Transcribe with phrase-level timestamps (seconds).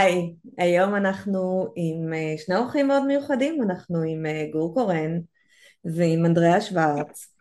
[0.00, 5.18] היי, היום אנחנו עם אה, שני אורחים מאוד מיוחדים, אנחנו עם אה, גור קורן
[5.84, 7.34] ועם אנדריאה שוורץ.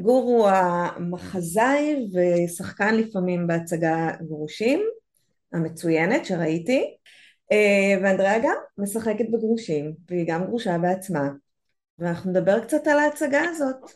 [0.00, 4.80] גור הוא המחזאי ושחקן לפעמים בהצגה גרושים,
[5.52, 6.96] המצוינת שראיתי,
[7.52, 11.28] אה, ואנדריאה גם משחקת בגרושים, והיא גם גרושה בעצמה,
[11.98, 13.90] ואנחנו נדבר קצת על ההצגה הזאת.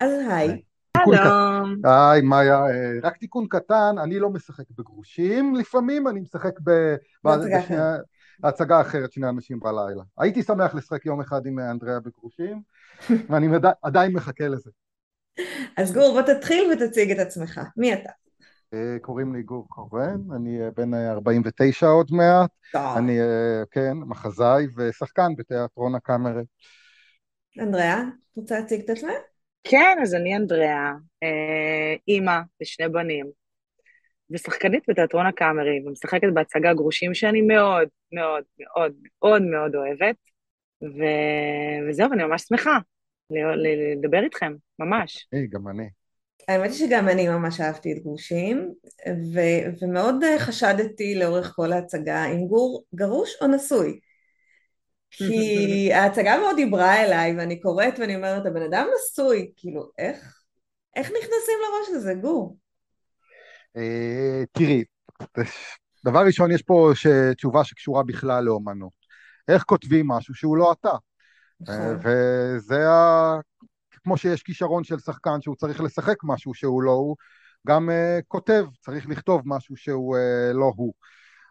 [0.00, 0.67] אז היי.
[1.04, 1.74] שלום.
[1.84, 6.60] היי, מאיה, אה, רק תיקון קטן, אני לא משחק בגרושים, לפעמים אני משחק
[8.40, 10.02] בהצגה אחרת, שני אנשים בלילה.
[10.18, 12.62] הייתי שמח לשחק יום אחד עם אנדריאה בגרושים,
[13.30, 13.48] ואני
[13.82, 14.70] עדיין מחכה לזה.
[15.76, 17.60] אז גור, בוא תתחיל ותציג את עצמך.
[17.76, 18.10] מי אתה?
[18.74, 23.18] אה, קוראים לי גור קורן, אני אה, בן 49 עוד מעט, אני,
[23.70, 26.42] כן, מחזאי ושחקן בתיאטרון הקאמרי.
[27.60, 28.02] אנדריאה,
[28.36, 29.10] רוצה להציג את עצמך?
[29.70, 33.26] כן, אז אני אנדריאה, אה, אימא לשני בנים,
[34.30, 40.16] ושחקנית בתיאטרון הקאמרי, ומשחקת בהצגה גרושים שאני מאוד מאוד מאוד מאוד מאוד אוהבת,
[40.82, 41.02] ו...
[41.88, 42.78] וזהו, אני ממש שמחה
[43.30, 45.28] לדבר איתכם, ממש.
[45.32, 45.88] היי, גם אני.
[46.48, 48.74] האמת היא שגם אני ממש אהבתי את גרושים,
[49.34, 53.98] ו- ומאוד חשדתי לאורך כל ההצגה אם גור גרוש או נשוי.
[55.10, 60.42] כי ההצגה מאוד דיברה אליי, ואני קוראת ואני אומרת, הבן אדם נשוי, כאילו, איך,
[60.96, 62.56] איך נכנסים לראש הזה, גור?
[63.76, 64.84] אה, תראי,
[66.04, 66.90] דבר ראשון, יש פה
[67.36, 68.92] תשובה שקשורה בכלל לאומנות.
[69.48, 70.92] איך כותבים משהו שהוא לא אתה?
[71.60, 71.74] נכון.
[71.76, 71.94] אה,
[72.56, 73.34] וזה ה...
[74.04, 77.16] כמו שיש כישרון של שחקן שהוא צריך לשחק משהו שהוא לא הוא,
[77.66, 80.92] גם uh, כותב, צריך לכתוב משהו שהוא uh, לא הוא.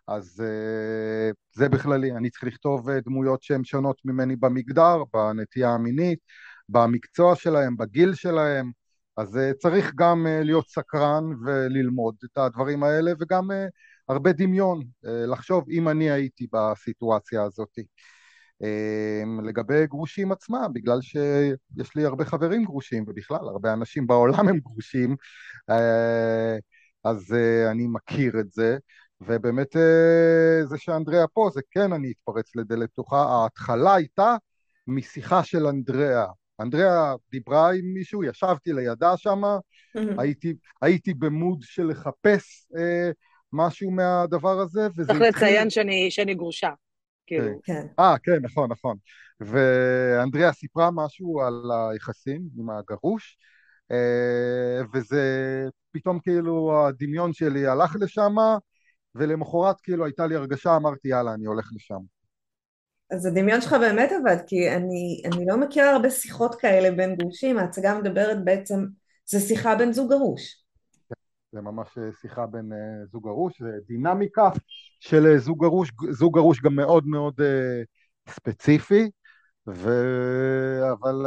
[0.08, 6.20] אז uh, זה בכללי, אני צריך לכתוב uh, דמויות שהן שונות ממני במגדר, בנטייה המינית,
[6.70, 8.72] במקצוע שלהם, בגיל שלהם,
[9.18, 13.52] אז uh, צריך גם להיות סקרן וללמוד את הדברים האלה, וגם
[14.10, 17.80] הרבה דמיון, לחשוב אם אני הייתי בסיטואציה הזאת.
[18.64, 24.60] Uh, לגבי גרושים עצמם, בגלל שיש לי הרבה חברים גרושים, ובכלל הרבה אנשים בעולם הם
[24.60, 25.16] גרושים,
[27.04, 27.36] אז
[27.72, 28.78] אני מכיר את זה.
[29.22, 34.36] ובאמת אה, זה שאנדריאה פה, זה כן אני אתפרץ לדלת פתוחה, ההתחלה הייתה
[34.88, 36.26] משיחה של אנדריאה.
[36.62, 39.42] אנדריאה דיברה עם מישהו, ישבתי לידה שם,
[40.18, 43.12] הייתי, הייתי במוד של לחפש אה,
[43.54, 46.70] משהו מהדבר הזה, וזה צריך לציין שאני, שאני גרושה.
[47.28, 47.60] כאילו.
[47.64, 47.88] כן.
[48.00, 48.98] אה, כן, נכון, נכון.
[49.40, 53.38] ואנדריאה סיפרה משהו על היחסים עם הגרוש,
[53.92, 55.24] אה, וזה
[55.92, 58.36] פתאום כאילו הדמיון שלי הלך לשם,
[59.18, 62.00] ולמחרת כאילו הייתה לי הרגשה, אמרתי יאללה, אני הולך לשם.
[63.12, 67.58] אז הדמיון שלך באמת עבד, כי אני, אני לא מכירה הרבה שיחות כאלה בין גרושים,
[67.58, 68.86] ההצגה מדברת בעצם,
[69.26, 70.64] זה שיחה בין זוג גרוש.
[71.52, 74.50] זה ממש אה, שיחה בין uh, זוג גרוש, זה דינמיקה
[75.00, 77.42] של uh, זוג גרוש, זוג גרוש גם מאוד מאוד
[78.30, 79.10] ספציפי,
[79.68, 79.90] ו...
[80.92, 81.26] אבל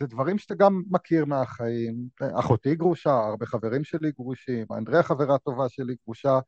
[0.00, 1.94] זה דברים שאתה גם מכיר מהחיים.
[2.38, 6.38] אחותי גרושה, הרבה חברים שלי גרושים, אנדריה חברה טובה שלי גרושה,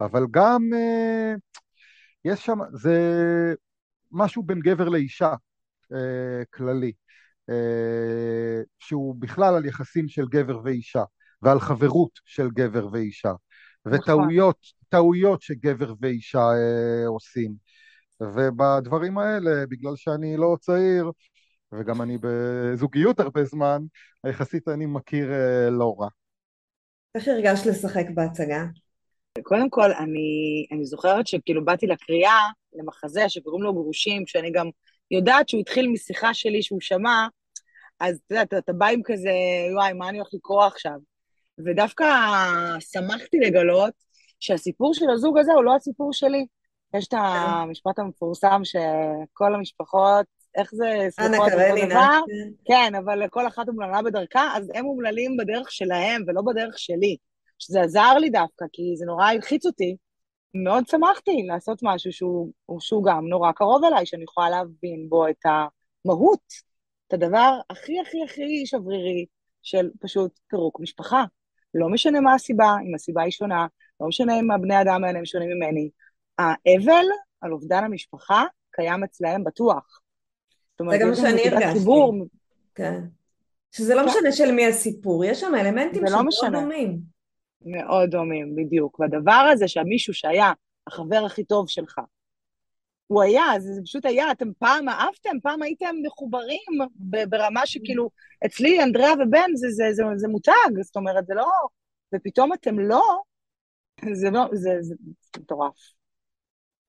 [0.00, 1.34] אבל גם אה,
[2.24, 2.98] יש שם, זה
[4.12, 5.34] משהו בין גבר לאישה
[5.92, 6.92] אה, כללי,
[7.50, 11.04] אה, שהוא בכלל על יחסים של גבר ואישה,
[11.42, 13.32] ועל חברות של גבר ואישה.
[13.86, 14.58] וטעויות,
[14.88, 16.44] טעויות שגבר ואישה
[17.06, 17.54] עושים.
[18.20, 21.10] ובדברים האלה, בגלל שאני לא צעיר,
[21.72, 23.82] וגם אני בזוגיות הרבה זמן,
[24.26, 25.30] יחסית אני מכיר
[25.70, 26.08] לא רע.
[27.14, 28.64] איך הרגשת לשחק בהצגה?
[29.42, 32.40] קודם כל, אני, אני זוכרת שכאילו באתי לקריאה,
[32.72, 34.68] למחזה שקוראים לו גרושים, שאני גם
[35.10, 37.26] יודעת שהוא התחיל משיחה שלי שהוא שמע,
[38.00, 39.30] אז אתה יודע, אתה, אתה בא עם כזה,
[39.74, 40.98] וואי, מה אני הולך לקרוא עכשיו?
[41.66, 42.04] ודווקא
[42.80, 43.94] שמחתי לגלות
[44.40, 46.46] שהסיפור של הזוג הזה הוא לא הסיפור שלי.
[46.96, 50.26] יש את המשפט המפורסם שכל המשפחות,
[50.56, 52.20] איך זה, סליחות אותו דבר?
[52.64, 57.16] כן, אבל כל אחת אומללה בדרכה, אז הם אומללים בדרך שלהם ולא בדרך שלי.
[57.58, 59.96] שזה עזר לי דווקא, כי זה נורא הלחיץ אותי.
[60.54, 65.42] מאוד שמחתי לעשות משהו שהוא, שהוא גם נורא קרוב אליי, שאני יכולה להבין בו את
[65.44, 66.40] המהות,
[67.08, 69.26] את הדבר הכי הכי הכי שברירי
[69.62, 71.24] של פשוט פירוק משפחה.
[71.74, 73.66] לא משנה מה הסיבה, אם הסיבה היא שונה,
[74.00, 75.90] לא משנה אם הבני אדם האלה הם שונים ממני,
[76.38, 77.04] האבל
[77.40, 80.00] על אובדן המשפחה קיים אצלהם בטוח.
[80.90, 81.78] זה גם מה שאני הרגשתי.
[82.74, 83.00] כן.
[83.72, 84.08] שזה לא כן.
[84.08, 87.17] משנה של מי הסיפור, יש שם אלמנטים לא שמאוד לא דומים.
[87.64, 89.00] מאוד דומים, בדיוק.
[89.00, 90.52] והדבר הזה שהמישהו שהיה
[90.86, 92.00] החבר הכי טוב שלך,
[93.06, 96.60] הוא היה, זה, פשוט היה, אתם פעם אהבתם, פעם הייתם מחוברים
[97.28, 98.10] ברמה שכאילו,
[98.46, 101.50] אצלי אנדריאה ובן זה, זה, זה, זה מותג, זאת אומרת, זה לא,
[102.14, 103.02] ופתאום אתם לא,
[104.12, 104.94] זה לא, זה, זה
[105.38, 105.74] מטורף.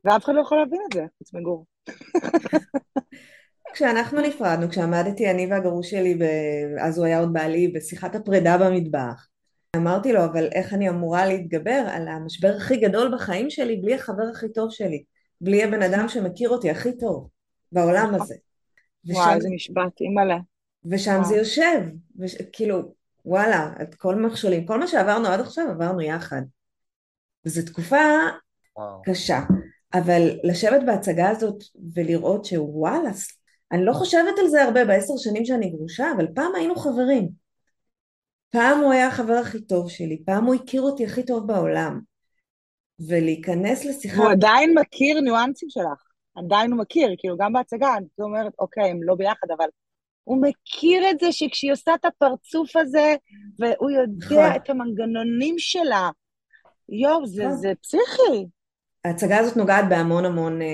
[0.04, 1.66] ואף אחד לא יכול להבין את זה, חוץ מגור.
[3.74, 6.20] כשאנחנו נפרדנו, כשעמדתי אני והגרוש שלי,
[6.82, 9.28] אז הוא היה עוד בעלי, בשיחת הפרידה במטבח,
[9.76, 14.24] אמרתי לו, אבל איך אני אמורה להתגבר על המשבר הכי גדול בחיים שלי בלי החבר
[14.34, 15.04] הכי טוב שלי,
[15.42, 17.30] בלי הבן אדם שמכיר אותי הכי טוב
[17.72, 18.36] בעולם הזה.
[19.06, 20.38] וואי, איזה משפט, אימא'לה.
[20.86, 21.82] ושם זה יושב,
[22.20, 22.36] וש...
[22.54, 22.94] כאילו,
[23.26, 26.42] וואלה, את כל המכשולים, כל מה שעברנו עד עכשיו עברנו יחד.
[27.46, 27.98] וזו תקופה
[28.78, 29.02] וואו.
[29.04, 29.40] קשה,
[29.94, 31.64] אבל לשבת בהצגה הזאת
[31.94, 33.12] ולראות שוואלה,
[33.72, 37.30] אני לא חושבת על זה הרבה בעשר שנים שאני גרושה, אבל פעם היינו חברים.
[38.50, 42.00] פעם הוא היה החבר הכי טוב שלי, פעם הוא הכיר אותי הכי טוב בעולם.
[43.08, 44.24] ולהיכנס לשיחה...
[44.24, 46.04] הוא עדיין מכיר ניואנסים שלך,
[46.36, 49.66] עדיין הוא מכיר, כאילו גם בהצגה, אני אומרת, אוקיי, הם לא ביחד, אבל
[50.24, 53.16] הוא מכיר את זה שכשהיא עושה את הפרצוף הזה,
[53.60, 54.56] והוא יודע נכון.
[54.56, 56.10] את המנגנונים שלה.
[56.90, 57.58] יואו, זה, נכון.
[57.58, 58.46] זה פסיכי.
[59.06, 60.68] ההצגה הזאת נוגעת בהמון המון אה,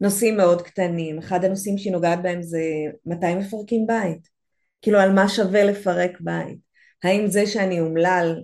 [0.00, 1.18] נושאים מאוד קטנים.
[1.18, 2.62] אחד הנושאים שהיא נוגעת בהם זה
[3.06, 4.28] מתי מפרקים בית.
[4.82, 6.69] כאילו, על מה שווה לפרק בית.
[7.04, 8.42] האם זה שאני אומלל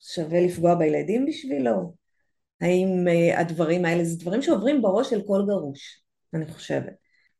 [0.00, 1.94] שווה לפגוע בילדים בשבילו?
[2.60, 6.02] האם uh, הדברים האלה, זה דברים שעוברים בראש של כל גרוש,
[6.34, 6.94] אני חושבת.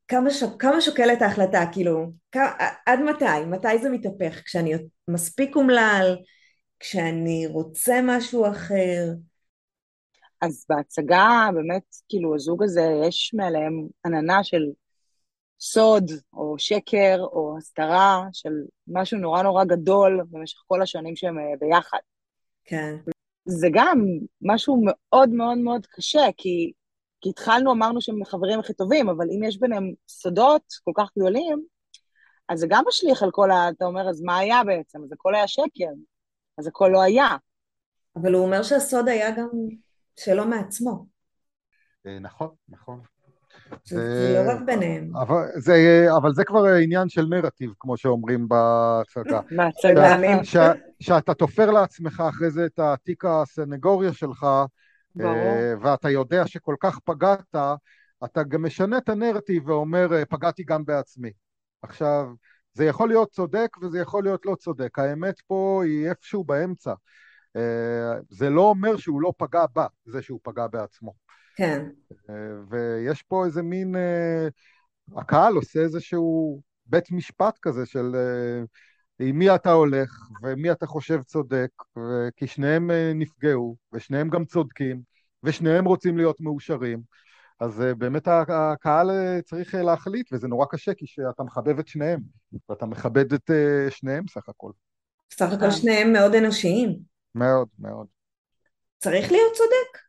[0.08, 0.42] כמה, ש...
[0.58, 2.36] כמה שוקלת ההחלטה, כאילו, כ...
[2.86, 3.46] עד מתי?
[3.46, 4.42] מתי זה מתהפך?
[4.44, 4.72] כשאני
[5.08, 6.16] מספיק אומלל?
[6.80, 9.04] כשאני רוצה משהו אחר?
[10.40, 14.62] אז בהצגה, באמת, כאילו, הזוג הזה, יש מעליהם עננה של
[15.60, 18.52] סוד, או שקר, או הסתרה של
[18.88, 21.98] משהו נורא נורא גדול במשך כל השנים שהם אה, ביחד.
[22.64, 22.96] כן.
[23.44, 24.04] זה גם
[24.42, 26.72] משהו מאוד מאוד מאוד קשה, כי,
[27.20, 31.64] כי התחלנו, אמרנו שהם החברים הכי טובים, אבל אם יש ביניהם סודות כל כך גדולים,
[32.48, 33.68] אז זה גם משליך על כל ה...
[33.68, 35.02] אתה אומר, אז מה היה בעצם?
[35.04, 35.92] אז הכל היה שקר,
[36.58, 37.36] אז הכל לא היה.
[38.16, 39.48] אבל הוא אומר שהסוד היה גם
[40.16, 41.06] שלו מעצמו.
[42.06, 43.00] אה, נכון, נכון.
[43.84, 45.16] זה לא רק ביניהם.
[46.16, 49.40] אבל זה, כבר עניין של נרטיב, כמו שאומרים בהצגה.
[49.56, 50.72] בהצגה.
[51.00, 54.46] שאתה תופר לעצמך אחרי זה את התיק הסנגוריה שלך.
[55.20, 57.54] אה, ואתה יודע שכל כך פגעת,
[58.24, 61.30] אתה גם משנה את הנרטיב ואומר, אה, פגעתי גם בעצמי.
[61.82, 62.26] עכשיו,
[62.72, 64.98] זה יכול להיות צודק וזה יכול להיות לא צודק.
[64.98, 66.94] האמת פה היא איפשהו באמצע.
[67.56, 71.12] אה, זה לא אומר שהוא לא פגע בה, זה שהוא פגע בעצמו.
[71.56, 71.86] כן.
[72.68, 73.94] ויש פה איזה מין,
[75.16, 78.16] הקהל עושה איזשהו בית משפט כזה של
[79.18, 80.10] עם מי אתה הולך
[80.42, 81.68] ומי אתה חושב צודק,
[82.36, 85.00] כי שניהם נפגעו ושניהם גם צודקים
[85.42, 87.00] ושניהם רוצים להיות מאושרים.
[87.60, 89.10] אז באמת הקהל
[89.44, 92.20] צריך להחליט, וזה נורא קשה כי אתה מחבב את שניהם,
[92.68, 93.50] ואתה מכבד את
[93.90, 94.70] שניהם סך הכל.
[95.32, 96.98] סך הכל שניהם מאוד אנושיים.
[97.34, 98.06] מאוד, מאוד.
[98.98, 100.03] צריך להיות צודק?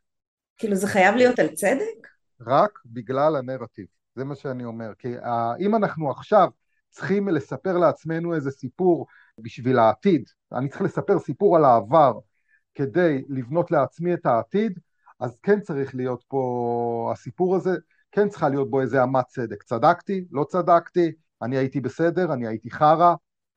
[0.58, 2.08] כאילו זה חייב להיות על צדק?
[2.40, 4.92] רק בגלל הנרטיב, זה מה שאני אומר.
[4.98, 5.14] כי
[5.60, 6.48] אם אנחנו עכשיו
[6.90, 9.06] צריכים לספר לעצמנו איזה סיפור
[9.38, 12.18] בשביל העתיד, אני צריך לספר סיפור על העבר
[12.74, 14.78] כדי לבנות לעצמי את העתיד,
[15.20, 17.70] אז כן צריך להיות פה, הסיפור הזה,
[18.12, 19.62] כן צריכה להיות בו איזה אמת צדק.
[19.62, 23.14] צדקתי, לא צדקתי, אני הייתי בסדר, אני הייתי חרא.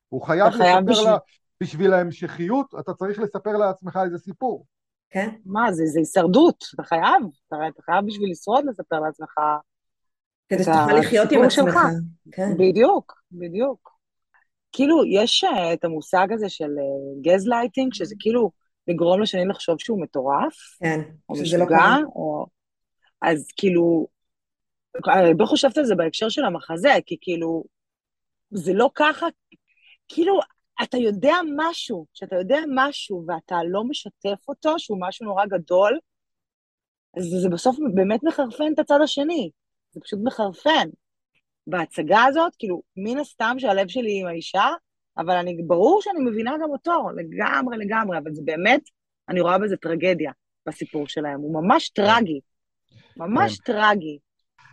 [0.08, 1.08] הוא חייב לספר בשביל...
[1.08, 1.16] לה,
[1.60, 4.66] בשביל ההמשכיות, אתה צריך לספר לעצמך איזה סיפור.
[5.10, 5.28] כן.
[5.46, 9.34] מה, זה, זה הישרדות, אתה חייב, אתה, אתה חייב בשביל לשרוד לספר לעצמך
[10.48, 11.78] כדי שתוכל לחיות עם עצמך.
[12.32, 12.54] כן.
[12.58, 13.90] בדיוק, בדיוק.
[14.72, 16.70] כאילו, יש אה, את המושג הזה של
[17.22, 18.50] gas אה, lighting, שזה כאילו
[18.88, 22.46] לגרום לשני לחשוב שהוא מטורף, כן, או לא משוגע, לא או...
[23.22, 24.06] אז כאילו,
[25.08, 27.64] אני הרבה חושבת על זה בהקשר של המחזה, כי כאילו,
[28.50, 29.26] זה לא ככה,
[30.08, 30.40] כאילו,
[30.82, 35.98] אתה יודע משהו, שאתה יודע משהו ואתה לא משתף אותו, שהוא משהו נורא גדול,
[37.16, 39.50] אז זה בסוף באמת מחרפן את הצד השני,
[39.90, 40.88] זה פשוט מחרפן.
[41.66, 44.68] בהצגה הזאת, כאילו, מן הסתם שהלב שלי עם האישה,
[45.18, 48.80] אבל אני, ברור שאני מבינה גם אותו, לגמרי לגמרי, אבל זה באמת,
[49.28, 50.32] אני רואה בזה טרגדיה
[50.66, 52.40] בסיפור שלהם, הוא ממש טרגי,
[53.16, 53.72] ממש כן.
[53.72, 54.18] טרגי.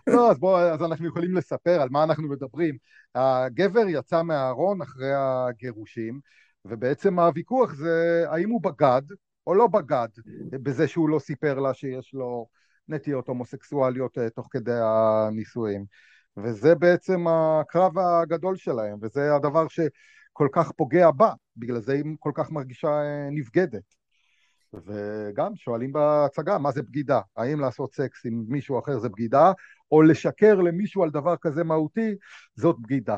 [0.08, 2.78] לא, אז בואו, אז אנחנו יכולים לספר על מה אנחנו מדברים.
[3.16, 6.20] הגבר יצא מהארון אחרי הגירושים,
[6.66, 9.02] ובעצם הוויכוח זה האם הוא בגד
[9.48, 10.08] או לא בגד
[10.52, 12.48] בזה שהוא לא סיפר לה שיש לו
[12.88, 15.86] נטיות הומוסקסואליות אה, תוך כדי הנישואים.
[16.38, 22.32] וזה בעצם הקרב הגדול שלהם, וזה הדבר שכל כך פוגע בה, בגלל זה היא כל
[22.34, 23.97] כך מרגישה אה, נבגדת.
[24.74, 29.52] וגם שואלים בהצגה מה זה בגידה, האם לעשות סקס עם מישהו אחר זה בגידה,
[29.92, 32.16] או לשקר למישהו על דבר כזה מהותי,
[32.56, 33.18] זאת בגידה.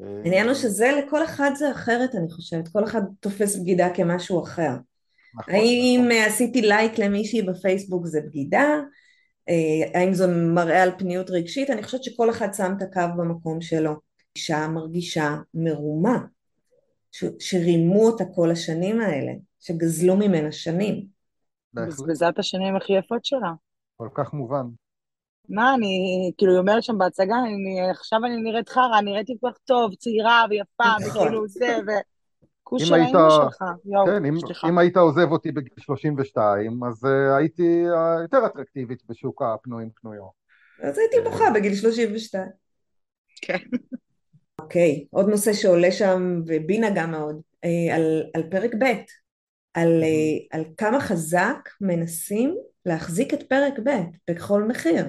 [0.00, 4.70] העניין הוא שזה לכל אחד זה אחרת אני חושבת, כל אחד תופס בגידה כמשהו אחר.
[5.34, 6.32] נכון, האם נכון.
[6.32, 8.80] עשיתי לייק למישהי בפייסבוק זה בגידה?
[9.48, 11.70] אה, האם זה מראה על פניות רגשית?
[11.70, 14.08] אני חושבת שכל אחד שם את הקו במקום שלו.
[14.36, 16.18] אישה מרגישה מרומה,
[17.12, 19.32] ש- שרימו אותה כל השנים האלה,
[19.68, 21.06] שגזלו ממנה שנים.
[21.74, 23.52] בזבזה את השנים הכי יפות שלה.
[23.96, 24.66] כל כך מובן.
[25.48, 25.88] מה, אני,
[26.38, 29.94] כאילו, היא אומרת שם בהצגה, אני, עכשיו אני נראית חרא, אני נראיתי כל כך טוב,
[29.94, 31.22] צעירה ויפה, נכון.
[31.22, 31.90] וכאילו זה, ו...
[32.62, 34.34] כוש היית, שלך, יואו, כן, אם,
[34.68, 40.30] אם היית עוזב אותי בגיל 32, אז uh, הייתי uh, יותר אטרקטיבית בשוק הפנויים פנויות.
[40.82, 42.44] אז הייתי בוכה בגיל 32.
[43.42, 43.58] כן.
[44.60, 47.40] אוקיי, okay, עוד נושא שעולה שם, ובי נגע מאוד,
[47.94, 48.84] על, על פרק ב',
[49.78, 52.56] על, uh, על כמה חזק מנסים
[52.86, 53.90] להחזיק את פרק ב'
[54.30, 55.08] בכל מחיר.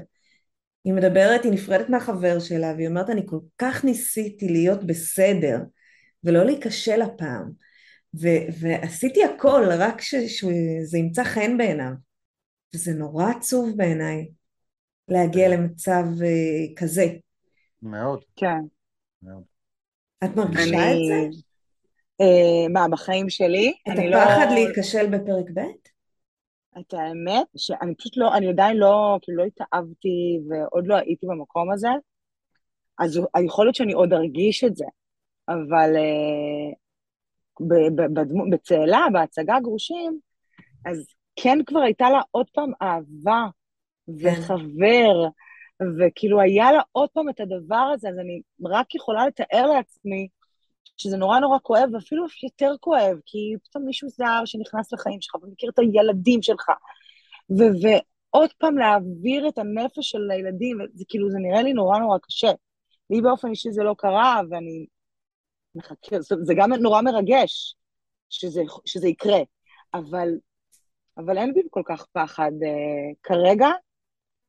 [0.84, 5.60] היא מדברת, היא נפרדת מהחבר שלה, והיא אומרת, אני כל כך ניסיתי להיות בסדר,
[6.24, 7.52] ולא להיכשל הפעם,
[8.22, 11.92] ו- ועשיתי הכל רק שזה ימצא חן בעיניו,
[12.76, 14.30] וזה נורא עצוב בעיניי
[15.08, 15.54] להגיע כן.
[15.54, 17.06] למצב uh, כזה.
[17.82, 18.24] מאוד.
[18.36, 18.62] כן.
[19.24, 19.44] מאוד.
[20.24, 21.26] את מרגישה אני...
[21.28, 21.49] את זה?
[22.22, 23.74] Uh, מה, בחיים שלי?
[23.88, 24.54] את הפחד לא...
[24.54, 25.60] להיכשל בפרק ב'?
[26.80, 31.72] את האמת, שאני פשוט לא, אני עדיין לא, כאילו לא התאהבתי ועוד לא הייתי במקום
[31.72, 31.90] הזה,
[33.00, 34.86] אז יכול להיות שאני עוד ארגיש את זה,
[35.50, 36.76] אבל uh,
[38.52, 40.20] בצאלה, בהצגה גרושים,
[40.86, 43.48] אז כן כבר הייתה לה עוד פעם אהבה
[44.22, 44.30] כן.
[44.30, 45.28] וחבר,
[46.00, 50.28] וכאילו היה לה עוד פעם את הדבר הזה, אז אני רק יכולה לתאר לעצמי
[50.98, 55.70] שזה נורא נורא כואב, ואפילו יותר כואב, כי פתאום מישהו זר שנכנס לחיים שלך ומכיר
[55.70, 56.70] את הילדים שלך,
[57.52, 62.18] ו- ועוד פעם להעביר את הנפש של הילדים, זה כאילו, זה נראה לי נורא נורא
[62.18, 62.52] קשה.
[63.10, 64.86] לי באופן אישי זה לא קרה, ואני
[65.76, 67.76] מחכה, זה, גם נורא מרגש
[68.30, 69.40] שזה, שזה יקרה,
[69.94, 70.30] אבל,
[71.18, 73.68] אבל אין בי כל כך פחד uh, כרגע,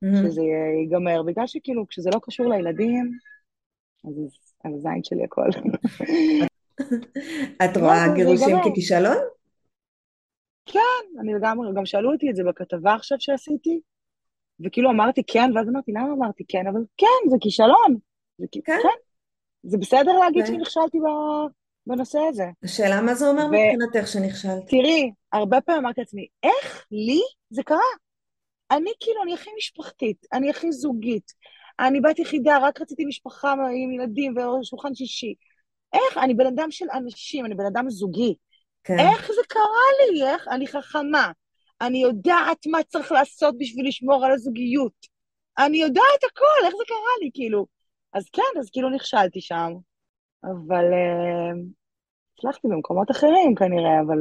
[0.05, 0.17] mm-hmm.
[0.17, 0.43] שזה
[0.81, 3.13] ייגמר, בגלל שכאילו, כשזה לא קשור לילדים,
[4.05, 4.15] אז
[4.65, 5.49] על הזין שלי הכל.
[7.65, 9.17] את רואה גירושים ככישלון?
[10.67, 13.81] כן, אני לגמרי, גם שאלו אותי את זה בכתבה עכשיו שעשיתי,
[14.65, 16.67] וכאילו אמרתי כן, ואז אמרתי, למה אמרתי כן?
[16.73, 17.97] אבל כן, זה כישלון.
[18.39, 18.79] זה, כן?
[18.83, 18.89] כן.
[19.63, 20.53] זה בסדר להגיד כן.
[20.53, 20.99] שנכשלתי
[21.87, 22.45] בנושא הזה.
[22.65, 23.49] השאלה מה זה אומר ו...
[23.49, 24.69] מבחינתך שנכשלת?
[24.69, 27.79] תראי, הרבה פעמים אמרתי לעצמי, איך לי זה קרה?
[28.71, 31.33] אני כאילו, אני הכי משפחתית, אני הכי זוגית,
[31.81, 35.35] אני בת יחידה, רק רציתי משפחה עם ילדים ושולחן שישי.
[35.93, 36.19] איך?
[36.19, 38.35] אני בן אדם של אנשים, אני בן אדם זוגי.
[38.85, 38.99] כן.
[38.99, 40.27] איך זה קרה לי?
[40.27, 40.49] איך?
[40.49, 41.33] אני חכמה.
[41.81, 45.07] אני יודעת מה צריך לעשות בשביל לשמור על הזוגיות.
[45.59, 47.67] אני יודעת הכל, איך זה קרה לי, כאילו.
[48.13, 49.73] אז כן, אז כאילו נכשלתי שם.
[50.45, 51.59] אבל uh,
[52.39, 54.19] הצלחתי במקומות אחרים כנראה, אבל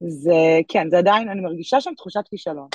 [0.00, 2.68] זה, כן, זה עדיין, אני מרגישה שם תחושת כישלון.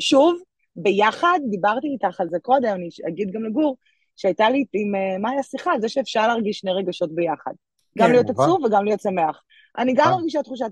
[0.00, 0.42] שוב,
[0.76, 3.76] ביחד, דיברתי איתך על זה קודם, אני אגיד גם לגור,
[4.16, 7.52] שהייתה לי עם אה, מאיה שיחה על זה שאפשר להרגיש שני רגשות ביחד.
[7.98, 9.42] גם כן, להיות עצוב וגם להיות שמח.
[9.78, 10.16] אני גם אה.
[10.16, 10.66] מרגישה תחושת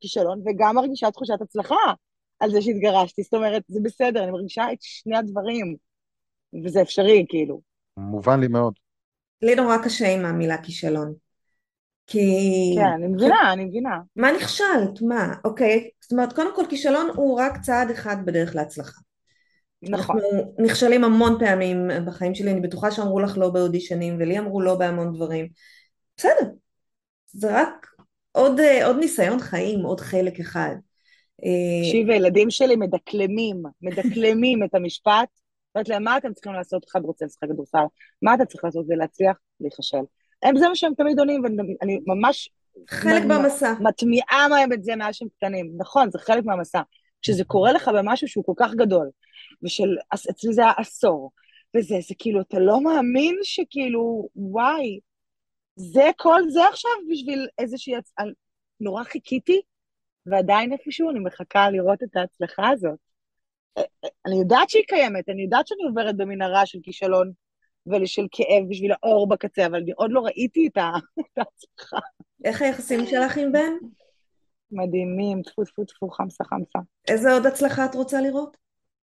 [0.00, 1.74] כישלון וגם מרגישה תחושת הצלחה
[2.40, 3.22] על זה שהתגרשתי.
[3.22, 5.76] זאת אומרת, זה בסדר, אני מרגישה את שני הדברים,
[6.64, 7.60] וזה אפשרי, כאילו.
[7.96, 8.74] מובן לי מאוד.
[9.42, 11.14] לי נורא קשה עם המילה כישלון.
[12.06, 12.20] כי...
[12.76, 13.98] כן, אני מבינה, אני מבינה.
[14.16, 15.02] מה נכשלת?
[15.02, 15.34] מה?
[15.44, 15.90] אוקיי.
[16.00, 19.00] זאת אומרת, קודם כל כישלון הוא רק צעד אחד בדרך להצלחה.
[19.82, 20.16] נכון.
[20.16, 24.74] אנחנו נכשלים המון פעמים בחיים שלי, אני בטוחה שאמרו לך לא באודישנים, ולי אמרו לא
[24.74, 25.48] בהמון דברים.
[26.16, 26.50] בסדר,
[27.26, 27.86] זה רק
[28.32, 30.74] עוד, עוד ניסיון חיים, עוד חלק אחד.
[31.82, 35.28] תקשיבי, הילדים שלי מדקלמים, מדקלמים את המשפט,
[35.74, 36.84] אומרת להם, מה אתם צריכים לעשות?
[36.90, 37.84] אחד רוצה לשחק כדורסל,
[38.22, 39.36] מה אתה צריך לעשות כדי להצליח?
[39.60, 40.02] להיכשל.
[40.42, 42.50] הם זה מה שהם תמיד עונים, ואני ממש...
[42.88, 43.74] חלק במסע.
[43.80, 45.72] מטמיעה מהם את זה מאז שהם קטנים.
[45.78, 46.80] נכון, זה חלק מהמסע.
[47.22, 49.10] כשזה קורה לך במשהו שהוא כל כך גדול,
[49.62, 51.30] ושל, אצלי זה היה עשור,
[51.76, 55.00] וזה, זה כאילו, אתה לא מאמין שכאילו, וואי,
[55.76, 57.94] זה כל זה עכשיו בשביל איזושהי,
[58.80, 59.60] נורא חיכיתי,
[60.26, 62.98] ועדיין איפשהו אני מחכה לראות את ההצלחה הזאת.
[64.26, 67.32] אני יודעת שהיא קיימת, אני יודעת שאני עוברת במנהרה של כישלון
[67.86, 70.76] ושל כאב בשביל האור בקצה, אבל אני עוד לא ראיתי את
[71.36, 71.98] ההצלחה.
[72.44, 73.72] איך היחסים שלך עם בן?
[74.72, 76.78] מדהימים, טפו טפו טפו, חמסה חמסה.
[77.08, 78.56] איזה עוד הצלחה את רוצה לראות?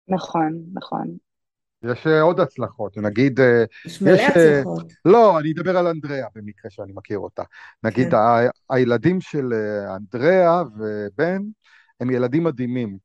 [0.08, 1.18] נכון, נכון.
[1.84, 3.40] יש אה, עוד הצלחות, נגיד...
[3.40, 4.94] אה, יש מלא הצלחות.
[5.06, 7.44] לא, אני אדבר על אנדריאה במקרה שאני מכיר אותה.
[7.84, 8.18] נגיד, כן.
[8.70, 9.54] הילדים של
[9.96, 11.42] אנדריאה ובן
[12.00, 12.98] הם ילדים מדהימים,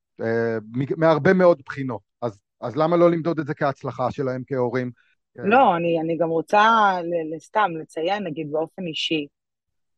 [0.96, 2.00] מהרבה מאוד בחינות.
[2.22, 4.90] אז, אז למה לא למדוד את זה כהצלחה שלהם כהורים?
[5.36, 6.92] לא, אני, אני גם רוצה
[7.38, 9.26] סתם לציין, נגיד באופן אישי,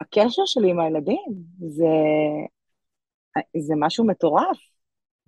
[0.00, 1.24] הקשר שלי עם הילדים
[1.58, 1.86] זה,
[3.58, 4.58] זה משהו מטורף.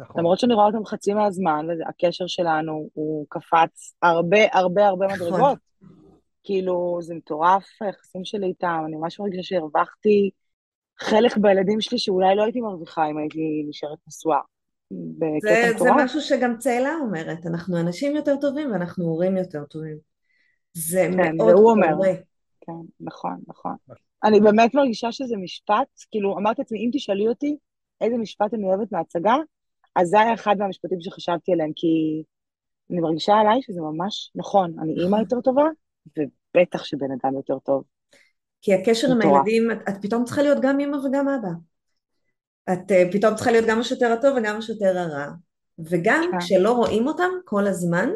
[0.00, 0.20] נכון.
[0.20, 5.18] למרות שאני רואה אותם חצי מהזמן, הקשר שלנו הוא קפץ הרבה הרבה הרבה נכון.
[5.18, 5.58] מדרגות.
[6.44, 10.30] כאילו, זה מטורף היחסים שלי איתם, אני ממש מרגישה שהרווחתי
[10.98, 14.40] חלק בילדים שלי שאולי לא הייתי מרוויחה אם הייתי נשארת נשואה.
[15.42, 19.96] זה, זה משהו שגם צאלה אומרת, אנחנו אנשים יותר טובים ואנחנו הורים יותר טובים.
[20.72, 22.14] זה כן, מאוד קורה.
[22.60, 23.74] כן, נכון, נכון.
[24.24, 27.56] אני באמת מרגישה שזה משפט, כאילו, אמרתי לעצמי, אם תשאלי אותי
[28.00, 29.36] איזה משפט אני אוהבת מההצגה,
[29.96, 32.22] אז זה היה אחד מהמשפטים שחשבתי עליהם, כי
[32.90, 35.16] אני מרגישה עליי שזה ממש נכון, אני אימא.
[35.24, 35.64] יותר טובה,
[36.06, 37.84] ובטח שבן אדם יותר טוב.
[38.62, 41.48] כי הקשר עם הילדים, את, את פתאום צריכה להיות גם אימא וגם אבא.
[42.72, 45.26] את uh, פתאום צריכה להיות גם השוטר הטוב וגם השוטר הרע.
[45.78, 46.38] וגם כן.
[46.38, 48.08] כשלא רואים אותם כל הזמן,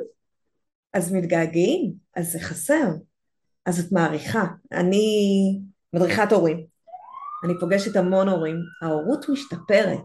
[0.92, 2.87] אז מתגעגעים, אז זה חסר.
[3.66, 4.47] אז את מעריכה.
[4.73, 5.61] אני
[5.92, 6.66] מדריכת הורים.
[7.44, 8.56] אני פוגשת המון הורים.
[8.82, 10.00] ההורות משתפרת.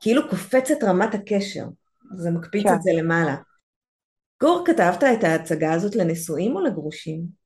[0.00, 1.64] כאילו קופצת רמת הקשר.
[2.16, 2.74] זה מקפיץ כן.
[2.74, 3.36] את זה למעלה.
[4.40, 7.38] גור, כתבת את ההצגה הזאת לנשואים או לגרושים?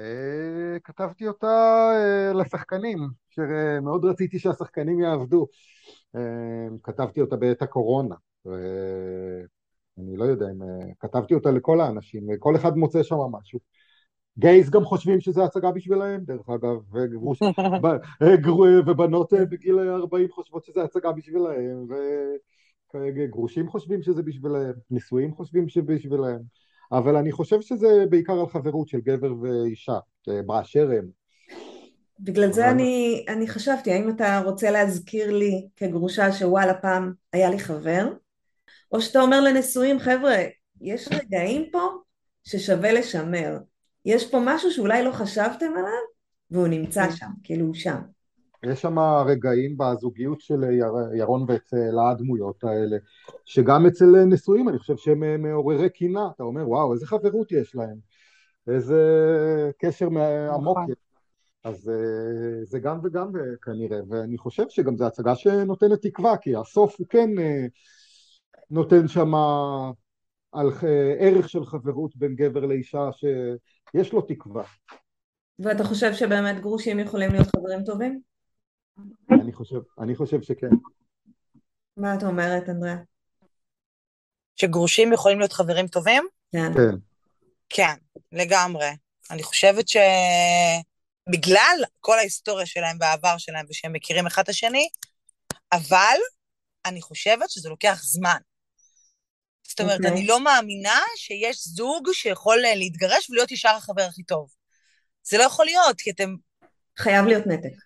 [0.00, 2.98] אה, כתבתי אותה אה, לשחקנים,
[3.30, 5.46] שמאוד רציתי שהשחקנים יעבדו.
[6.16, 6.20] אה,
[6.82, 8.14] כתבתי אותה בעת הקורונה.
[9.98, 10.58] אני לא יודע אם...
[11.00, 13.58] כתבתי אותה לכל האנשים, כל אחד מוצא שם משהו.
[14.38, 17.38] גייז גם חושבים שזה הצגה בשבילהם, דרך אגב, וגרוש,
[18.86, 21.86] ובנות בגיל 40 חושבות שזה הצגה בשבילהם,
[22.94, 26.40] וגרושים חושבים שזה בשבילהם, נישואים חושבים שבשבילהם,
[26.92, 29.98] אבל אני חושב שזה בעיקר על חברות של גבר ואישה,
[30.46, 31.08] באשר הם.
[32.20, 37.58] בגלל זה אני, אני חשבתי, האם אתה רוצה להזכיר לי כגרושה שוואלה פעם היה לי
[37.58, 38.12] חבר,
[38.92, 40.36] או שאתה אומר לנשואים, חבר'ה,
[40.80, 41.88] יש רגעים פה
[42.44, 43.58] ששווה לשמר.
[44.04, 46.02] יש פה משהו שאולי לא חשבתם עליו,
[46.50, 47.16] והוא נמצא כן.
[47.16, 48.00] שם, כאילו הוא שם.
[48.62, 52.96] יש שם רגעים בזוגיות של יר, ירון ואצל הדמויות האלה,
[53.44, 57.96] שגם אצל נשואים אני חושב שהם מעוררי קינה, אתה אומר וואו איזה חברות יש להם,
[58.68, 59.00] איזה
[59.78, 60.06] קשר
[60.54, 60.94] עמוק נכון.
[61.64, 66.56] אז אה, זה גם וגם אה, כנראה, ואני חושב שגם זו הצגה שנותנת תקווה, כי
[66.56, 67.66] הסוף הוא כן אה,
[68.70, 69.32] נותן שם
[70.52, 70.70] על
[71.18, 73.08] ערך של חברות בין גבר לאישה
[73.96, 74.64] שיש לו תקווה.
[75.58, 78.20] ואתה חושב שבאמת גרושים יכולים להיות חברים טובים?
[79.30, 80.70] אני חושב, אני חושב שכן.
[81.96, 82.96] מה את אומרת, אנדריה?
[84.56, 86.24] שגרושים יכולים להיות חברים טובים?
[86.52, 86.72] כן.
[86.74, 86.96] כן.
[87.68, 87.94] כן,
[88.32, 88.90] לגמרי.
[89.30, 94.88] אני חושבת שבגלל כל ההיסטוריה שלהם והעבר שלהם ושהם מכירים אחד את השני,
[95.72, 96.16] אבל
[96.86, 98.38] אני חושבת שזה לוקח זמן.
[99.68, 100.04] זאת אומרת, okay.
[100.04, 100.10] אוקיי.
[100.10, 104.50] אני לא מאמינה שיש זוג שיכול אה, להתגרש ולהיות ישר החבר הכי טוב.
[105.22, 106.34] זה לא יכול להיות, כי אתם...
[106.98, 107.76] חייב להיות נתק.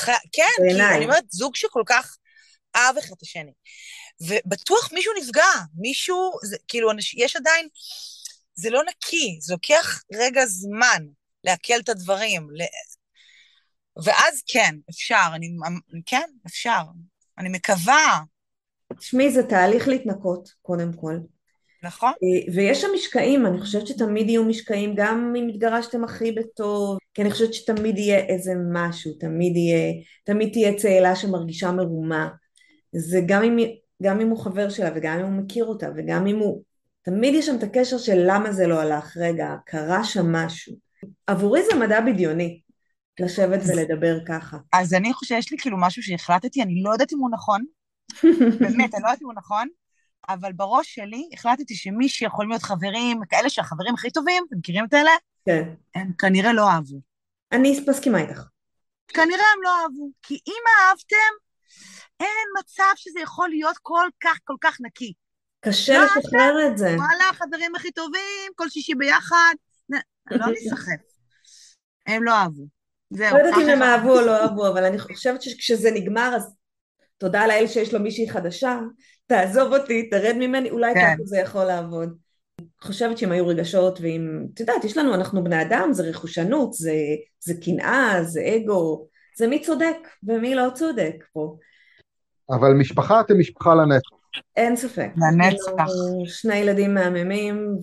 [0.00, 0.08] ח...
[0.32, 2.16] כן, כי אני אומרת, זוג שכל כך
[2.76, 3.52] אהב אחד את השני.
[4.20, 7.68] ובטוח מישהו נפגע, מישהו, זה, כאילו, אנש, יש עדיין,
[8.54, 11.02] זה לא נקי, זה לוקח רגע זמן
[11.44, 12.48] לעכל את הדברים.
[12.50, 12.62] ל...
[14.04, 15.48] ואז כן, אפשר, אני,
[16.06, 16.82] כן, אפשר.
[17.38, 18.20] אני מקווה
[18.98, 21.18] תשמעי, זה תהליך להתנקות, קודם כל.
[21.82, 22.08] נכון.
[22.08, 27.22] אה, ויש שם משקעים, אני חושבת שתמיד יהיו משקעים, גם אם התגרשתם הכי בטוב, כי
[27.22, 29.92] אני חושבת שתמיד יהיה איזה משהו, תמיד יהיה,
[30.24, 32.28] תמיד תהיה צאלה שמרגישה מרומה.
[32.92, 33.58] זה גם אם,
[34.02, 36.62] גם אם הוא חבר שלה, וגם אם הוא מכיר אותה, וגם אם הוא...
[37.02, 40.76] תמיד יש שם את הקשר של למה זה לא הלך, רגע, קרה שם משהו.
[41.26, 42.60] עבורי זה מדע בדיוני,
[43.20, 44.56] לשבת ולדבר ככה.
[44.72, 47.64] אז אני חושבת שיש לי כאילו משהו שהחלטתי, אני לא יודעת אם הוא נכון,
[48.60, 49.68] באמת, אני לא יודעת אם הוא נכון,
[50.28, 54.94] אבל בראש שלי החלטתי שמי שיכולים להיות חברים, כאלה שהחברים הכי טובים, אתם מכירים את
[54.94, 55.10] אלה?
[55.46, 55.68] כן.
[55.94, 57.00] הם כנראה לא אהבו.
[57.52, 58.42] אני מסכימה איתך.
[59.08, 61.34] כנראה הם לא אהבו, כי אם אהבתם,
[62.20, 65.12] אין מצב שזה יכול להיות כל כך כל כך נקי.
[65.60, 66.96] קשה לשחרר את זה.
[66.96, 69.54] וואלה, החברים הכי טובים, כל שישי ביחד.
[70.30, 71.02] לא נסחף.
[72.06, 72.62] הם לא אהבו.
[73.10, 73.36] זהו.
[73.36, 76.54] לא יודעת אם הם אהבו או לא אהבו, אבל אני חושבת שכשזה נגמר, אז
[77.24, 78.80] תודה לאל שיש לו מישהי חדשה,
[79.26, 81.00] תעזוב אותי, תרד ממני, אולי כן.
[81.00, 82.16] ככה זה יכול לעבוד.
[82.80, 86.94] חושבת שאם היו רגשות ואם, את יודעת, יש לנו, אנחנו בני אדם, זה רכושנות, זה,
[87.40, 89.06] זה קנאה, זה אגו,
[89.36, 91.56] זה מי צודק ומי לא צודק פה.
[92.50, 94.08] אבל משפחה אתם משפחה לנצח.
[94.56, 95.10] אין ספק.
[95.16, 95.84] לנצח.
[96.26, 97.76] שני ילדים מהממים,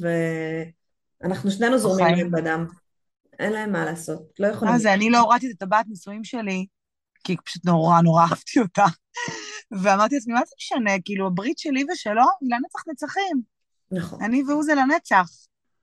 [1.21, 2.65] ואנחנו שנינו זורמים להם בדם.
[3.39, 4.73] אין להם מה לעשות, לא יכולים.
[4.73, 6.65] מה זה, אני לא הורדתי את הטבעת נישואים שלי,
[7.23, 8.85] כי פשוט נורא נורא אהבתי אותה.
[9.71, 10.91] ואמרתי לעצמי, מה זה משנה?
[11.05, 13.41] כאילו, הברית שלי ושלו היא לנצח נצחים.
[13.91, 14.23] נכון.
[14.23, 15.25] אני והוא זה לנצח.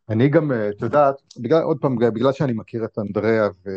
[0.09, 3.71] אני גם, אה, את יודעת, בגלל, עוד פעם, בגלל שאני מכיר את אנדריאה, ו...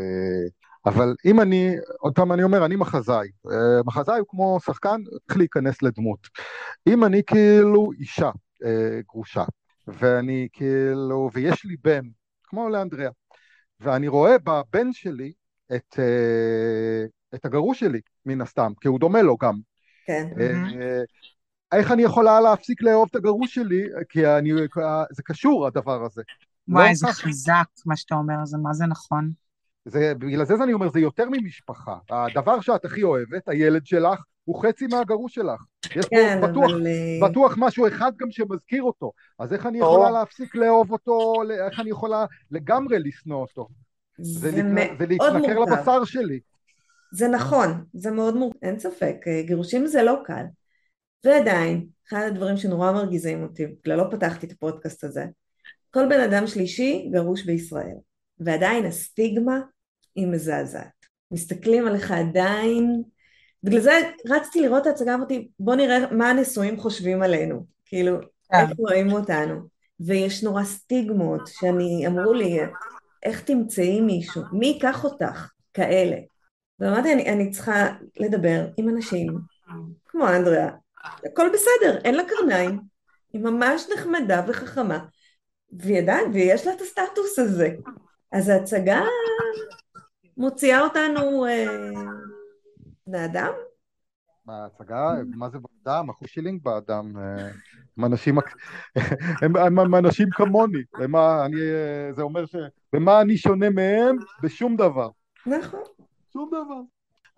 [0.86, 3.28] אבל אם אני, עוד פעם אני אומר, אני מחזאי.
[3.52, 6.20] אה, מחזאי הוא כמו שחקן, צריך להיכנס לדמות.
[6.88, 8.32] אם אני כאילו אישה
[8.66, 9.44] אה, גרושה,
[9.88, 12.02] ואני כאילו, ויש לי בן,
[12.44, 13.12] כמו לאנדריאה,
[13.80, 15.34] ואני רואה בבן שלי
[15.76, 16.00] את,
[17.36, 19.60] את הגרוש שלי, מן הסתם, כי הוא דומה לו גם.
[20.06, 20.28] כן.
[21.72, 24.52] איך אני יכולה להפסיק לאהוב את הגרוש שלי, כי אני,
[25.12, 26.22] זה קשור הדבר הזה.
[26.68, 27.14] וואי, לא זה כך.
[27.14, 29.32] חזק מה שאתה אומר, זה מה זה נכון.
[29.86, 31.98] זה, בגלל זה אני אומר, זה יותר ממשפחה.
[32.10, 35.64] הדבר שאת הכי אוהבת, הילד שלך, הוא חצי מהגרוש שלך.
[35.96, 36.88] יש כן, פה בטוח, אבל...
[36.88, 39.12] אה, בטוח משהו אחד גם שמזכיר אותו.
[39.40, 40.14] אז איך אני יכולה או...
[40.14, 41.34] להפסיק לאהוב אותו,
[41.70, 43.68] איך אני יכולה לגמרי לשנוא אותו?
[44.18, 44.86] זה, זה, לה...
[45.00, 46.40] זה להתנכר לבשר שלי.
[47.12, 50.44] זה נכון, זה מאוד מורכב, אין ספק, גירושים זה לא קל.
[51.26, 55.26] ועדיין, אחד הדברים שנורא מרגיזים אותי, בגללו פתחתי את הפודקאסט הזה,
[55.92, 57.96] כל בן אדם שלישי גרוש בישראל,
[58.40, 59.62] ועדיין הסטיגמה
[60.16, 61.06] היא מזעזעת.
[61.32, 63.04] מסתכלים עליך עדיין,
[63.64, 63.92] בגלל זה
[64.28, 68.18] רצתי לראות את ההצגה, אמרתי בוא נראה מה הנשואים חושבים עלינו, כאילו,
[68.52, 68.58] כן.
[68.60, 69.56] איך רואים אותנו.
[70.00, 72.60] ויש נורא סטיגמות שאני, אמרו לי,
[73.24, 76.18] איך תמצאי מישהו, מי ייקח אותך כאלה?
[76.82, 77.88] ואמרתי, אני, אני צריכה
[78.20, 79.38] לדבר עם אנשים
[80.06, 80.70] כמו אנדריאה,
[81.26, 82.80] הכל בסדר, אין לה קרניים,
[83.34, 85.06] היא ממש נחמדה וחכמה,
[85.72, 87.70] וידעת, ויש לה את הסטטוס הזה.
[88.32, 89.02] אז ההצגה
[90.38, 91.66] מוציאה אותנו אה,
[93.08, 93.52] בני אדם?
[94.48, 96.10] ההצגה, מה זה באדם?
[96.10, 97.18] אחוז שילינג באדם.
[97.18, 97.50] אה,
[97.98, 98.38] הם אנשים,
[99.42, 100.84] הם, הם אנשים כמוני.
[101.00, 102.56] במה אני, אה, זה אומר ש...
[102.94, 104.18] במה אני שונה מהם?
[104.44, 105.10] בשום דבר.
[105.46, 106.01] נכון.
[106.34, 106.82] שום דבר.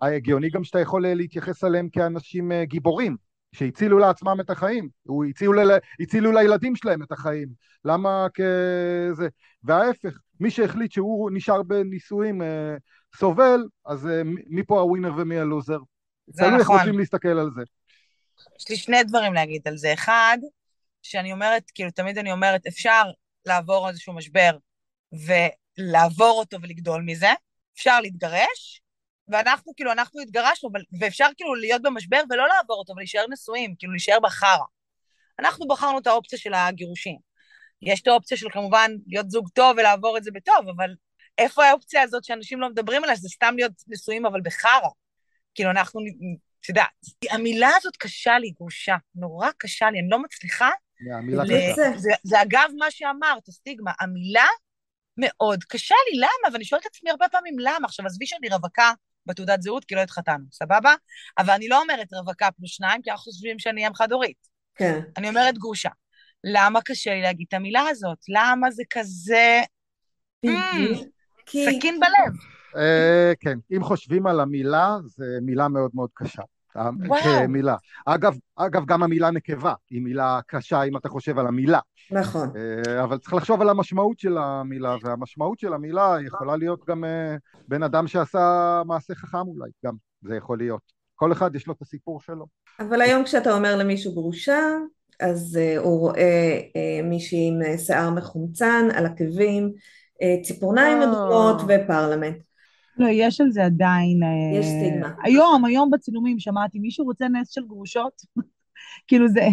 [0.00, 3.16] הגיוני גם שאתה יכול להתייחס אליהם כאנשים גיבורים.
[3.54, 4.88] שהצילו לעצמם את החיים,
[5.30, 5.70] הצילו, ל...
[6.00, 7.48] הצילו לילדים שלהם את החיים,
[7.84, 9.28] למה כזה,
[9.62, 12.74] וההפך, מי שהחליט שהוא נשאר בנישואים אה,
[13.16, 15.78] סובל, אז אה, מי פה הווינר ומי הלוזר?
[16.26, 16.60] זה נכון.
[16.60, 17.62] איך רוצים להסתכל על זה.
[18.60, 19.92] יש לי שני דברים להגיד על זה.
[19.92, 20.38] אחד,
[21.02, 23.02] שאני אומרת, כאילו, תמיד אני אומרת, אפשר
[23.46, 24.56] לעבור איזשהו משבר
[25.12, 27.32] ולעבור אותו ולגדול מזה,
[27.74, 28.82] אפשר להתגרש,
[29.28, 34.20] ואנחנו, כאילו, אנחנו התגרשנו, ואפשר כאילו להיות במשבר ולא לעבור אותו, ולהישאר נשואים, כאילו להישאר
[34.20, 34.64] בחרא.
[35.38, 37.16] אנחנו בחרנו את האופציה של הגירושים.
[37.82, 40.94] יש את האופציה של כמובן להיות זוג טוב ולעבור את זה בטוב, אבל
[41.38, 44.88] איפה האופציה הזאת שאנשים לא מדברים עליה, שזה סתם להיות נשואים אבל בחרא?
[45.54, 46.00] כאילו, אנחנו,
[46.60, 46.86] את יודעת,
[47.30, 50.70] המילה הזאת קשה לי, גרושה, נורא קשה לי, אני לא מצליחה.
[51.18, 51.98] המילה קשה.
[51.98, 54.46] זה, זה אגב מה שאמרת, הסטיגמה, המילה
[55.16, 56.52] מאוד קשה לי, למה?
[56.52, 57.84] ואני שואלת את עצמי הרבה פעמים למה.
[57.86, 58.92] עכשיו, עזבי שאני רווקה
[59.26, 60.94] בתעודת זהות כי לא התחתנו, סבבה?
[61.38, 64.48] אבל אני לא אומרת רווקה פלוס שניים, כי אנחנו חושבים שאני אם חד-הורית.
[64.74, 65.00] כן.
[65.16, 65.90] אני אומרת גרושה.
[66.44, 68.18] למה קשה לי להגיד את המילה הזאת?
[68.28, 69.60] למה זה כזה...
[71.48, 72.34] סכין בלב.
[72.76, 76.42] אה, כן, אם חושבים על המילה, זו מילה מאוד מאוד קשה.
[77.22, 77.76] כמילה.
[78.06, 81.80] אגב, אגב, גם המילה נקבה היא מילה קשה אם אתה חושב על המילה.
[82.10, 82.50] נכון.
[82.56, 87.36] אה, אבל צריך לחשוב על המשמעות של המילה, והמשמעות של המילה יכולה להיות גם אה,
[87.68, 90.94] בן אדם שעשה מעשה חכם אולי, גם זה יכול להיות.
[91.14, 92.46] כל אחד יש לו את הסיפור שלו.
[92.80, 94.60] אבל היום כשאתה אומר למישהו גרושה,
[95.20, 102.36] אז uh, הוא רואה uh, מישהי עם שיער מחומצן, על עקבים, uh, ציפורניים אדומות ופרלמנט.
[102.98, 104.20] לא, יש על זה עדיין...
[104.54, 105.14] יש סטיגמה.
[105.24, 108.22] היום, היום בצילומים שמעתי, מישהו רוצה נס של גרושות?
[109.08, 109.48] כאילו זה,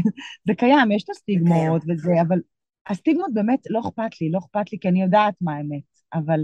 [0.48, 2.40] זה קיים, יש את הסטיגמות וזה, אבל
[2.88, 6.40] הסטיגמות באמת לא אכפת לי, לא אכפת לי כי אני יודעת מה האמת, אבל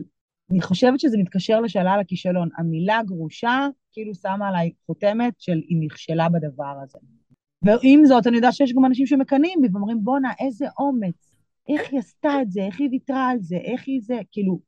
[0.52, 2.50] אני חושבת שזה מתקשר לשאלה על הכישלון.
[2.58, 7.00] המילה גרושה כאילו שמה עליי חותמת של היא נכשלה בדבר הזה.
[7.62, 11.34] ועם זאת, אני יודעת שיש גם אנשים שמקנאים בי ואומרים, בואנה, איזה אומץ,
[11.70, 14.60] איך היא עשתה את זה, איך היא ויתרה על זה, איך היא זה, כאילו,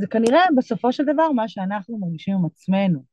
[0.00, 3.04] זה כנראה בסופו של דבר מה שאנחנו מרגישים עם עצמנו.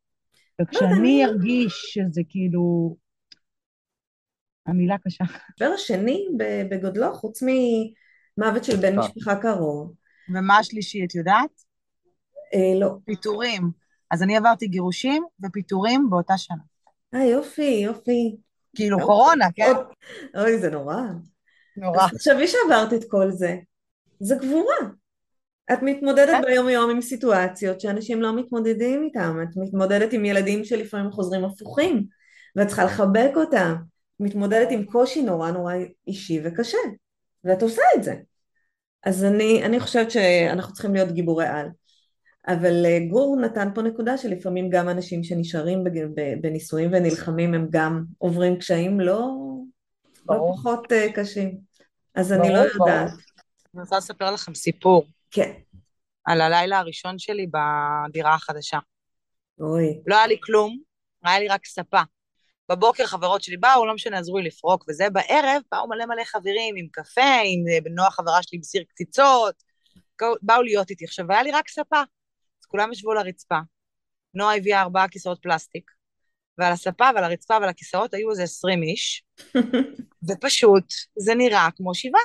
[0.62, 2.96] וכשאני לא ארגיש שזה כאילו,
[4.66, 5.24] המילה קשה.
[5.62, 6.28] הדבר השני
[6.70, 9.94] בגודלו, חוץ ממוות של בן משפחה קרוב.
[10.30, 11.62] ומה השלישי, את יודעת?
[12.54, 12.98] אה, לא.
[13.06, 13.72] פיטורים.
[14.12, 16.64] אז אני עברתי גירושים ופיטורים באותה שנה.
[17.14, 18.36] אה, יופי, יופי.
[18.76, 19.72] כאילו קורונה, כן?
[20.36, 21.02] אוי, זה נורא.
[21.78, 22.04] נורא.
[22.04, 23.58] אז תחשבי שעברת את כל זה.
[24.20, 24.76] זה גבורה.
[25.74, 31.12] את מתמודדת ביום יום עם סיטואציות שאנשים לא מתמודדים איתם, את מתמודדת עם ילדים שלפעמים
[31.12, 32.06] חוזרים הפוכים,
[32.56, 33.76] ואת צריכה לחבק אותם,
[34.20, 35.74] מתמודדת עם קושי נורא נורא
[36.08, 36.78] אישי וקשה,
[37.44, 38.16] ואת עושה את זה.
[39.04, 41.68] אז אני, אני חושבת שאנחנו צריכים להיות גיבורי על.
[42.48, 45.84] אבל אה, גור נתן פה נקודה שלפעמים גם אנשים שנשארים
[46.42, 49.32] בנישואים ונלחמים הם גם עוברים קשיים לא,
[50.30, 51.58] לא פחות אה, קשים.
[52.16, 53.10] אז אני לא יודעת.
[53.76, 55.06] אני רוצה לספר לכם סיפור.
[55.32, 55.52] כן.
[56.26, 58.80] על הלילה הראשון שלי בדירה החדשה.
[59.60, 60.02] אוי.
[60.08, 60.78] לא היה לי כלום,
[61.24, 62.02] היה לי רק ספה.
[62.70, 66.76] בבוקר חברות שלי באו, לא משנה, עזרו לי לפרוק וזה, בערב באו מלא מלא חברים
[66.78, 69.64] עם קפה, עם אה, נועה חברה שלי בסיר קציצות,
[70.42, 71.06] באו להיות איתי.
[71.06, 72.00] עכשיו, היה לי רק ספה.
[72.62, 73.60] אז כולם ישבו על הרצפה.
[74.34, 75.92] נועה הביאה ארבעה כיסאות פלסטיק,
[76.58, 79.24] ועל הספה ועל הרצפה ועל הכיסאות היו איזה עשרים איש,
[80.30, 80.86] ופשוט
[81.20, 82.22] זה נראה כמו שבעה.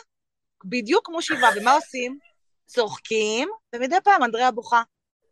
[0.65, 2.19] בדיוק כמו שבעה, ומה עושים?
[2.71, 4.83] צוחקים, ומדי פעם אנדריה בוכה,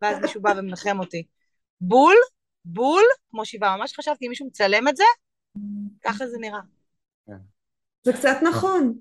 [0.02, 1.22] ואז מישהו בא ומנחם אותי.
[1.80, 2.14] בול,
[2.64, 3.76] בול, כמו שבעה.
[3.76, 5.04] ממש חשבתי, אם מישהו מצלם את זה,
[6.04, 6.60] ככה זה נראה.
[8.02, 8.98] זה קצת נכון.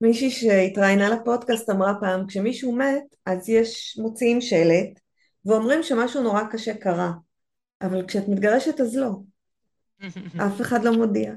[0.00, 5.00] מישהי שהתראיינה לפודקאסט אמרה פעם, כשמישהו מת, אז יש, מוציאים שלט,
[5.44, 7.12] ואומרים שמשהו נורא קשה קרה,
[7.82, 9.10] אבל כשאת מתגרשת אז לא.
[10.46, 11.32] אף אחד לא מודיע.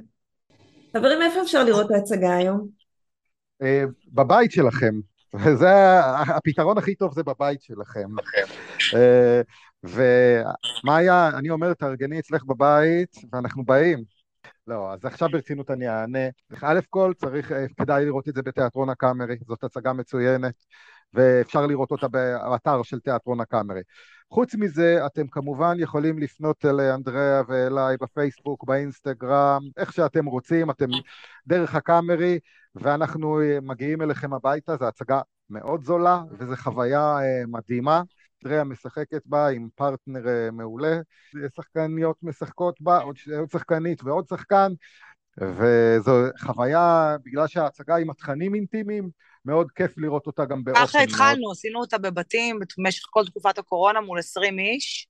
[0.98, 2.68] חברים, איפה אפשר לראות את ההצגה היום?
[3.62, 5.09] אה, בבית שלכם.
[5.60, 6.00] זה
[6.38, 8.10] הפתרון הכי טוב זה בבית שלכם.
[8.96, 9.42] אה,
[9.84, 14.04] ומה היה, אני אומר, תארגני אצלך בבית, ואנחנו באים.
[14.68, 16.28] לא, אז עכשיו ברצינות אני אענה.
[16.62, 20.66] א' כל צריך, אה, כדאי לראות את זה בתיאטרון הקאמרי, זאת הצגה מצוינת.
[21.14, 23.82] ואפשר לראות אותה באתר של תיאטרון הקאמרי.
[24.32, 30.88] חוץ מזה, אתם כמובן יכולים לפנות אל אנדריאה ואליי בפייסבוק, באינסטגרם, איך שאתם רוצים, אתם
[31.48, 32.40] דרך הקאמרי,
[32.76, 38.02] ואנחנו מגיעים אליכם הביתה, זו הצגה מאוד זולה, וזו חוויה אה, מדהימה.
[38.44, 41.00] אנדראה משחקת בה עם פרטנר אה, מעולה,
[41.56, 43.16] שחקניות משחקות בה, עוד
[43.52, 44.72] שחקנית ועוד שחקן,
[45.42, 49.10] וזו חוויה, בגלל שההצגה עם התכנים אינטימיים,
[49.46, 50.86] מאוד כיף לראות אותה גם באופן.
[50.86, 51.52] ככה התחלנו, מאוד...
[51.52, 55.08] עשינו אותה בבתים במשך כל תקופת הקורונה מול 20 איש,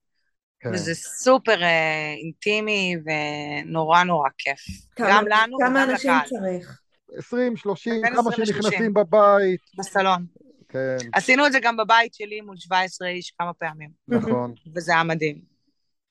[0.60, 0.70] כן.
[0.74, 4.60] וזה סופר אה, אינטימי ונורא נורא כיף.
[4.96, 5.88] כמה, גם לנו וגם לקהל.
[5.88, 6.82] כמה אנשים צריך?
[7.18, 9.62] 20, 30, כמה שנכנסים בבית.
[9.78, 10.26] בסלון.
[10.70, 10.98] כן.
[11.14, 13.90] עשינו את זה גם בבית שלי מול 17 איש כמה פעמים.
[14.08, 14.54] נכון.
[14.76, 15.42] וזה היה מדהים.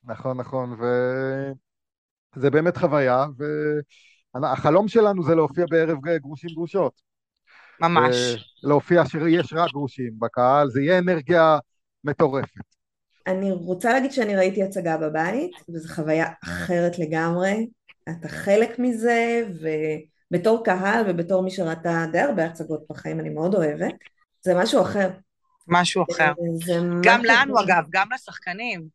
[0.03, 0.79] נכון, נכון,
[2.35, 3.25] וזה באמת חוויה,
[4.41, 7.01] והחלום שלנו זה להופיע בערב גרושים גרושות.
[7.81, 8.15] ממש.
[8.63, 11.57] להופיע שיש רק גרושים בקהל, זה יהיה אנרגיה
[12.03, 12.61] מטורפת.
[13.27, 17.67] אני רוצה להגיד שאני ראיתי הצגה בבית, וזו חוויה אחרת לגמרי.
[18.09, 19.47] אתה חלק מזה,
[20.31, 23.93] ובתור קהל ובתור מי שראתה די הרבה הצגות בחיים, אני מאוד אוהבת.
[24.41, 25.09] זה משהו אחר.
[25.67, 26.31] משהו אחר.
[27.03, 28.87] גם לנו, אגב, גם לשחקנים.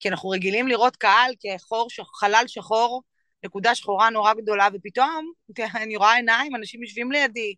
[0.00, 1.88] כי אנחנו רגילים לראות קהל כחור,
[2.20, 3.02] חלל שחור,
[3.44, 5.32] נקודה שחורה נורא גדולה, ופתאום
[5.82, 7.54] אני רואה עיניים, אנשים יושבים לידי,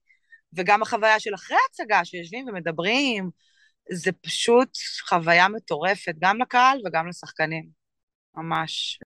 [0.53, 3.31] וגם החוויה של אחרי ההצגה, שיושבים ומדברים,
[3.93, 4.69] זה פשוט
[5.09, 7.67] חוויה מטורפת, גם לקהל וגם לשחקנים,
[8.37, 9.01] ממש.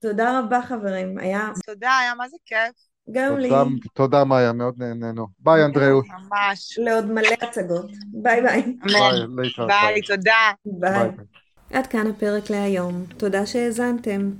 [0.00, 1.48] תודה רבה חברים, היה...
[1.66, 2.88] תודה, היה מה זה כיף.
[3.12, 3.80] גם תודה, לי.
[3.94, 5.26] תודה מאיה, מאוד נהנינו.
[5.38, 6.00] ביי אנדראה.
[6.02, 6.78] ממש.
[6.78, 7.90] לעוד מלא הצגות.
[8.06, 8.62] ביי ביי.
[8.62, 10.50] ביי, ביי, תודה.
[10.64, 11.10] ביי.
[11.72, 13.04] עד כאן הפרק להיום.
[13.16, 14.30] תודה שהאזנתם.